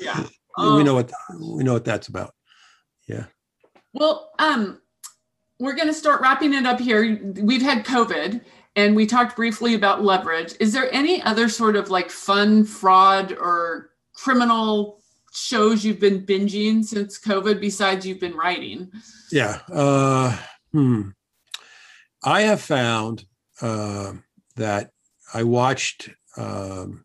[0.00, 0.24] Yeah
[0.58, 2.34] we know what we know what that's about.
[3.08, 3.26] Yeah.
[3.92, 4.80] Well, um,
[5.58, 7.20] we're going to start wrapping it up here.
[7.40, 8.40] We've had COVID
[8.76, 10.54] and we talked briefly about leverage.
[10.60, 16.84] Is there any other sort of like fun fraud or criminal shows you've been binging
[16.84, 18.90] since COVID besides you've been writing?
[19.32, 19.60] Yeah.
[19.72, 20.36] Uh,
[20.72, 21.10] hmm.
[22.22, 23.24] I have found
[23.60, 24.12] uh,
[24.56, 24.90] that
[25.34, 27.04] I watched um,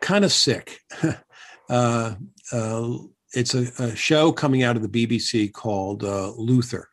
[0.00, 0.80] kind of sick.
[1.70, 2.14] uh,
[2.52, 2.88] uh,
[3.34, 6.88] it's a, a, show coming out of the BBC called uh, Luther.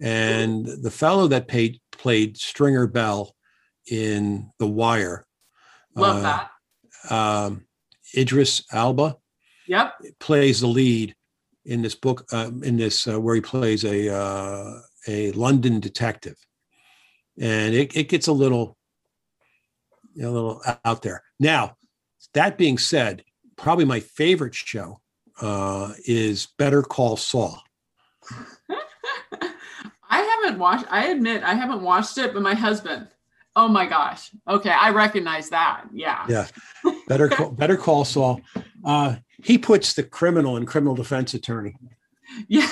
[0.00, 3.34] And the fellow that paid, played Stringer Bell
[3.90, 5.26] in The Wire
[5.96, 6.46] Love uh,
[7.08, 7.12] that.
[7.12, 7.66] um,
[8.16, 9.16] Idris Elba
[9.66, 9.94] Yep.
[10.18, 11.14] plays the lead
[11.64, 16.34] in this book um, in this uh, where he plays a uh, a London detective,
[17.38, 18.76] and it, it gets a little
[20.14, 21.22] you know, a little out there.
[21.38, 21.76] Now,
[22.34, 23.24] that being said,
[23.56, 25.00] probably my favorite show
[25.40, 27.62] uh, is Better Call Saul.
[30.12, 30.86] I haven't watched.
[30.90, 33.08] I admit I haven't watched it, but my husband.
[33.56, 34.30] Oh my gosh.
[34.48, 35.84] Okay, I recognize that.
[35.92, 36.24] Yeah.
[36.28, 36.46] Yeah,
[37.08, 38.40] Better Call, Better Call Saul.
[38.84, 41.74] Uh, he puts the criminal in criminal defense attorney.
[42.48, 42.70] Yeah.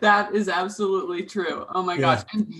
[0.00, 1.66] that is absolutely true.
[1.74, 2.00] Oh my Yeah.
[2.00, 2.22] gosh.
[2.32, 2.54] And,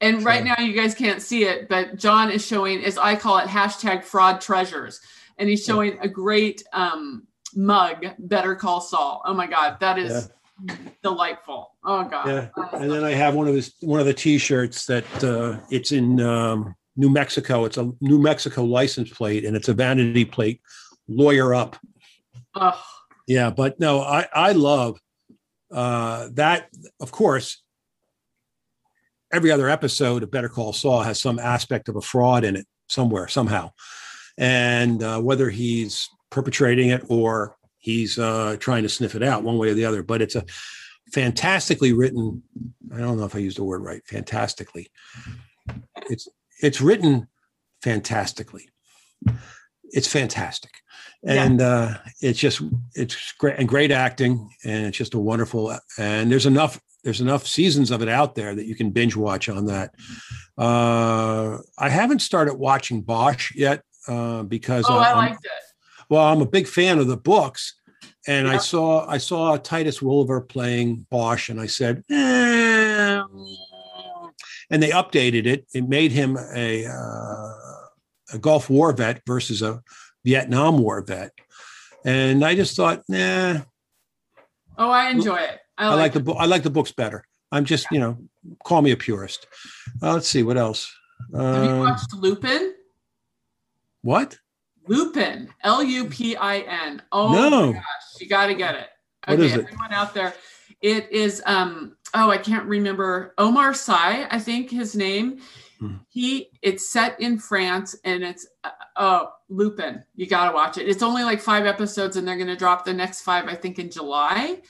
[0.00, 3.38] and right now you guys can't see it, but John is showing, as I call
[3.38, 5.00] it, hashtag fraud treasures.
[5.38, 9.22] And he's showing a great um, mug, Better Call Saul.
[9.24, 9.78] Oh my God.
[9.80, 10.30] That is
[11.02, 11.72] delightful.
[11.84, 12.26] Oh God.
[12.26, 15.92] Yeah, and then I have one of his one of the T-shirts that uh, it's
[15.92, 17.64] in um, New Mexico.
[17.64, 20.60] It's a New Mexico license plate, and it's a vanity plate.
[21.06, 21.76] Lawyer up.
[22.54, 22.82] Oh,
[23.26, 25.00] Yeah, but no, I I love
[25.72, 26.68] uh, that.
[27.00, 27.62] Of course,
[29.32, 32.66] every other episode of Better Call Saul has some aspect of a fraud in it
[32.88, 33.70] somewhere somehow,
[34.38, 39.58] and uh, whether he's perpetrating it or he's uh, trying to sniff it out one
[39.58, 40.02] way or the other.
[40.02, 40.44] But it's a
[41.12, 42.42] fantastically written.
[42.94, 44.02] I don't know if I used the word right.
[44.06, 44.88] Fantastically,
[46.08, 46.28] it's
[46.62, 47.28] it's written
[47.82, 48.68] fantastically.
[49.90, 50.70] It's fantastic,
[51.22, 51.44] Yeah.
[51.44, 52.60] and uh, it's just
[52.94, 55.74] it's great and great acting, and it's just a wonderful.
[55.98, 59.48] And there's enough there's enough seasons of it out there that you can binge watch
[59.48, 59.94] on that.
[60.56, 65.50] Uh, I haven't started watching Bosch yet uh, because oh I I'm- liked it.
[66.10, 67.74] well, I'm a big fan of the books,
[68.26, 73.22] and I saw I saw Titus Welliver playing Bosch, and I said, eh.
[74.70, 75.66] and they updated it.
[75.74, 77.52] It made him a uh,
[78.34, 79.82] a Gulf War vet versus a
[80.24, 81.30] Vietnam War vet,
[82.04, 83.60] and I just thought, nah,
[84.76, 85.58] Oh, I enjoy it.
[85.78, 86.36] I I like, the book.
[86.38, 87.24] I like the books better.
[87.52, 88.18] I'm just, you know,
[88.64, 89.46] call me a purist.
[90.02, 90.92] Uh, let's see what else.
[91.34, 92.74] Have you Um, watched Lupin?
[94.02, 94.38] what?
[94.86, 97.02] Lupin, L U P I N.
[97.12, 97.66] Oh No.
[97.68, 97.82] my gosh,
[98.20, 98.88] you got to get it.
[99.26, 99.64] What okay, is it?
[99.66, 100.34] everyone out there,
[100.80, 101.42] it is.
[101.44, 104.26] Um, oh, I can't remember Omar Sy.
[104.30, 105.40] I think his name.
[105.78, 105.96] Hmm.
[106.08, 106.48] He.
[106.62, 110.02] It's set in France, and it's uh, oh Lupin.
[110.16, 110.88] You got to watch it.
[110.88, 113.46] It's only like five episodes, and they're going to drop the next five.
[113.46, 114.62] I think in July.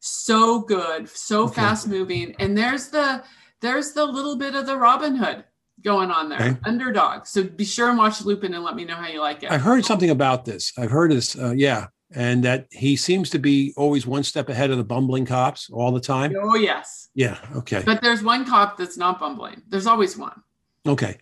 [0.00, 1.54] So good, so Okay.
[1.54, 3.22] fast moving, and there's the
[3.60, 5.44] there's the little bit of the Robin Hood
[5.82, 6.56] going on there, Okay.
[6.64, 7.26] underdog.
[7.26, 9.50] So be sure and watch Lupin and let me know how you like it.
[9.50, 10.72] I've heard something about this.
[10.78, 14.70] I've heard this, uh, yeah, and that he seems to be always one step ahead
[14.70, 16.32] of the bumbling cops all the time.
[16.40, 17.36] Oh yes, Yeah.
[17.56, 17.82] Okay.
[17.84, 19.62] but there's one cop that's not bumbling.
[19.68, 20.40] There's always one.
[20.86, 21.18] Okay.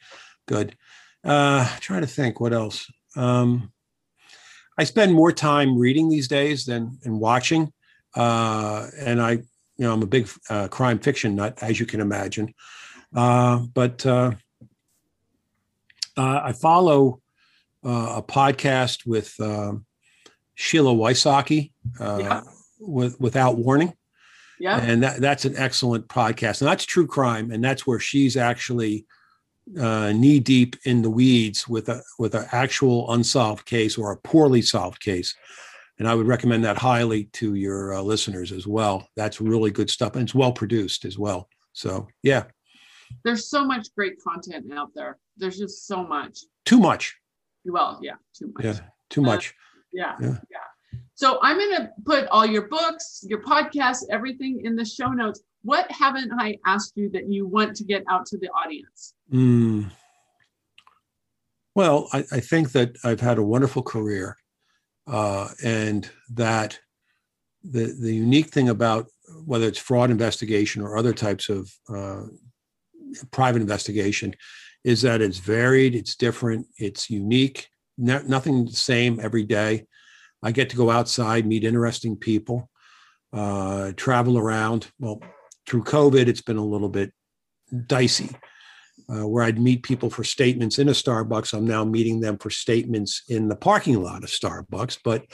[0.47, 0.77] Good.
[1.25, 2.87] Uh, trying to think what else.
[3.17, 3.73] Um,
[4.79, 7.73] I spend more time reading these days than and watching,
[8.15, 9.45] uh, and I, you
[9.79, 12.55] know, I'm a big uh, crime fiction nut, as you can imagine.
[13.15, 14.33] Uh, but uh,
[16.17, 17.21] uh, I follow
[17.85, 19.85] uh, a podcast with um
[20.55, 22.43] Sheila Wysocki, uh, Yeah.
[22.81, 23.93] with Without Warning
[24.59, 24.81] Yeah.
[24.81, 29.05] and that, that's an excellent podcast and that's true crime and that's where she's actually
[29.79, 34.17] uh, knee deep in the weeds with a with an actual unsolved case or a
[34.17, 35.35] poorly solved case
[35.99, 39.91] and i would recommend that highly to your uh, listeners as well that's really good
[39.91, 42.45] stuff and it's well produced as well so yeah
[43.25, 45.19] There's so much great content out there.
[45.37, 46.39] There's just so much.
[46.65, 47.15] too much
[47.65, 48.65] Well, yeah, too much.
[48.65, 48.79] yeah
[49.11, 49.55] too Uh, much
[49.93, 50.15] Yeah.
[50.21, 50.39] Yeah.
[50.55, 50.67] Yeah.
[51.15, 55.41] So I'm going to put all your books, your podcasts, everything in the show notes.
[55.63, 59.15] What haven't I asked you that you want to get out to the audience?
[59.33, 59.91] Mm.
[61.75, 64.37] Well, I, I think that I've had a wonderful career,
[65.07, 66.79] uh, and that
[67.63, 69.07] the the unique thing about
[69.45, 72.23] whether it's fraud investigation or other types of uh,
[73.31, 74.35] private investigation
[74.85, 77.69] is that it's varied, it's different, it's unique.
[77.99, 79.87] No, nothing the same every day.
[80.43, 82.71] I get to go outside, meet interesting people,
[83.33, 84.87] uh, travel around.
[85.01, 85.21] Well,
[85.67, 87.13] through COVID, it's been a little bit
[87.87, 88.31] dicey
[89.09, 91.53] uh, where I'd meet people for statements in a Starbucks.
[91.55, 95.25] I'm now meeting them for statements in the parking lot of Starbucks, but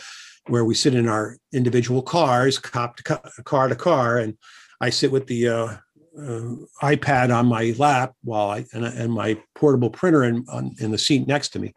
[0.49, 3.03] where we sit in our individual cars, cop to
[3.45, 4.37] car to car, and
[4.81, 5.77] I sit with the uh,
[6.19, 10.91] uh, iPad on my lap while I and, and my portable printer in on, in
[10.91, 11.73] the seat next to me.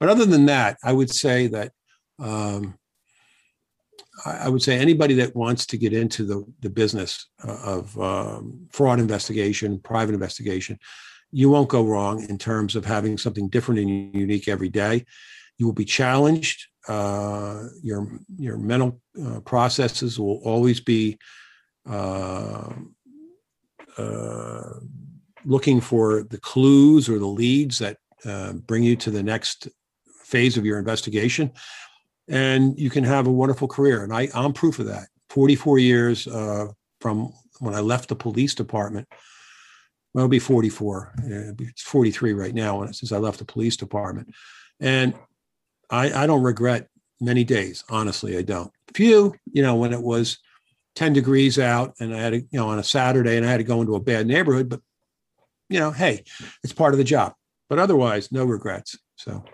[0.00, 1.72] But other than that, I would say that
[2.18, 2.76] um,
[4.26, 7.98] I, I would say anybody that wants to get into the the business uh, of
[8.00, 10.78] um, fraud investigation, private investigation,
[11.30, 15.04] you won't go wrong in terms of having something different and unique every day.
[15.58, 16.66] You will be challenged.
[16.86, 18.08] Uh, your
[18.38, 21.18] your mental uh, processes will always be
[21.88, 22.72] uh,
[23.98, 24.70] uh,
[25.44, 29.68] looking for the clues or the leads that uh, bring you to the next
[30.24, 31.50] phase of your investigation,
[32.28, 34.02] and you can have a wonderful career.
[34.02, 35.08] And I, I'm proof of that.
[35.30, 36.68] 44 years uh,
[37.00, 39.08] from when I left the police department.
[40.12, 41.12] Well, it'll be 44.
[41.18, 44.34] Uh, it's 43 right now since I left the police department.
[44.80, 45.14] And
[45.90, 46.88] I, I don't regret
[47.20, 47.84] many days.
[47.90, 48.72] Honestly, I don't.
[48.94, 50.38] Few, you know, when it was
[50.96, 53.58] 10 degrees out and I had to, you know, on a Saturday and I had
[53.58, 54.80] to go into a bad neighborhood, but
[55.68, 56.24] you know, hey,
[56.64, 57.34] it's part of the job.
[57.68, 58.98] But otherwise, no regrets.
[59.16, 59.44] So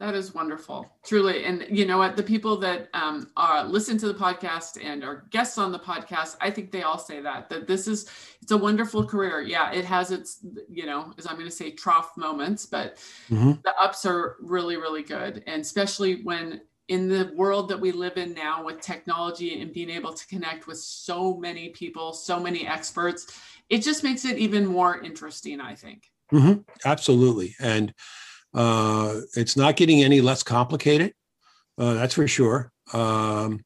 [0.00, 1.44] that is wonderful, truly.
[1.44, 2.16] And you know what?
[2.16, 6.36] The people that um, are listen to the podcast and are guests on the podcast,
[6.40, 8.08] I think they all say that that this is
[8.40, 9.40] it's a wonderful career.
[9.40, 10.38] Yeah, it has its
[10.68, 13.52] you know, as I'm going to say, trough moments, but mm-hmm.
[13.64, 18.16] the ups are really really good, and especially when in the world that we live
[18.16, 22.66] in now with technology and being able to connect with so many people, so many
[22.66, 23.26] experts,
[23.68, 25.60] it just makes it even more interesting.
[25.60, 26.04] I think.
[26.32, 26.60] Mm-hmm.
[26.84, 27.92] Absolutely, and
[28.54, 31.14] uh, it's not getting any less complicated.
[31.76, 32.72] Uh, that's for sure.
[32.92, 33.64] Um,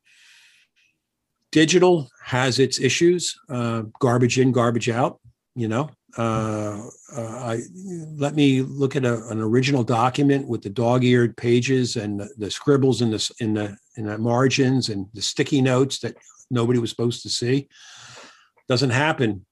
[1.50, 3.38] digital has its issues.
[3.48, 5.20] Uh, garbage in, garbage out.
[5.54, 6.80] You know, uh,
[7.14, 7.60] uh, I
[8.16, 12.50] let me look at a, an original document with the dog-eared pages and the, the
[12.50, 16.16] scribbles in the in the in the margins and the sticky notes that
[16.50, 17.68] nobody was supposed to see.
[18.66, 19.44] Doesn't happen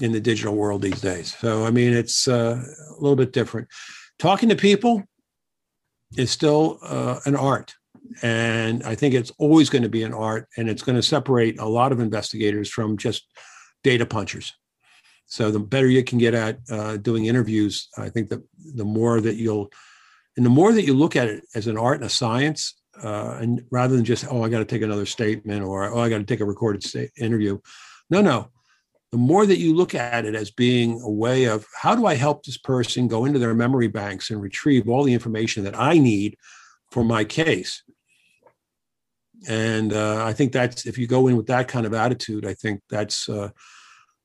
[0.00, 1.36] in the digital world these days.
[1.36, 3.68] So I mean, it's uh, a little bit different
[4.18, 5.04] talking to people
[6.16, 7.74] is still uh, an art.
[8.22, 11.60] And I think it's always going to be an art, and it's going to separate
[11.60, 13.26] a lot of investigators from just
[13.84, 14.54] data punchers.
[15.26, 18.42] So the better you can get at uh, doing interviews, I think that
[18.74, 19.70] the more that you'll,
[20.36, 23.36] and the more that you look at it as an art and a science, uh,
[23.40, 26.18] and rather than just oh I got to take another statement or oh I got
[26.18, 26.82] to take a recorded
[27.18, 27.58] interview,
[28.08, 28.50] no no,
[29.10, 32.14] the more that you look at it as being a way of how do I
[32.14, 35.98] help this person go into their memory banks and retrieve all the information that I
[35.98, 36.36] need
[36.90, 37.82] for my case.
[39.48, 42.54] And uh, I think that's if you go in with that kind of attitude, I
[42.54, 43.50] think that's uh,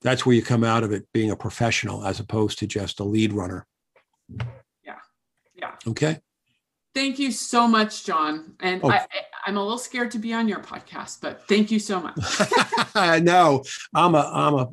[0.02, 3.04] that's where you come out of it being a professional as opposed to just a
[3.04, 3.66] lead runner.
[4.84, 5.00] Yeah,
[5.56, 5.76] yeah.
[5.88, 6.20] Okay.
[6.94, 8.56] Thank you so much, John.
[8.60, 8.90] And oh.
[8.90, 9.06] I,
[9.46, 12.18] I'm a little scared to be on your podcast, but thank you so much.
[13.24, 13.64] no,
[13.94, 14.70] I'm a I'm a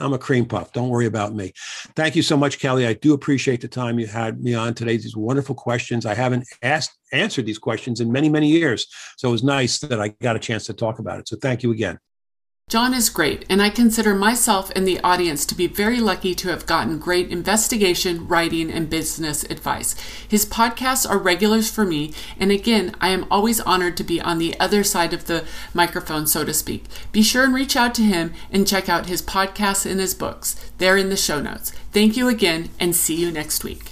[0.00, 0.72] I'm a cream puff.
[0.72, 1.52] Don't worry about me.
[1.94, 2.86] Thank you so much, Kelly.
[2.86, 4.96] I do appreciate the time you had me on today.
[4.96, 6.06] These wonderful questions.
[6.06, 8.86] I haven't asked answered these questions in many, many years.
[9.16, 11.28] So it was nice that I got a chance to talk about it.
[11.28, 11.98] So thank you again.
[12.72, 16.48] John is great, and I consider myself and the audience to be very lucky to
[16.48, 19.94] have gotten great investigation, writing, and business advice.
[20.26, 24.38] His podcasts are regulars for me, and again, I am always honored to be on
[24.38, 25.44] the other side of the
[25.74, 26.86] microphone, so to speak.
[27.12, 30.56] Be sure and reach out to him and check out his podcasts and his books.
[30.78, 31.72] They're in the show notes.
[31.92, 33.91] Thank you again, and see you next week.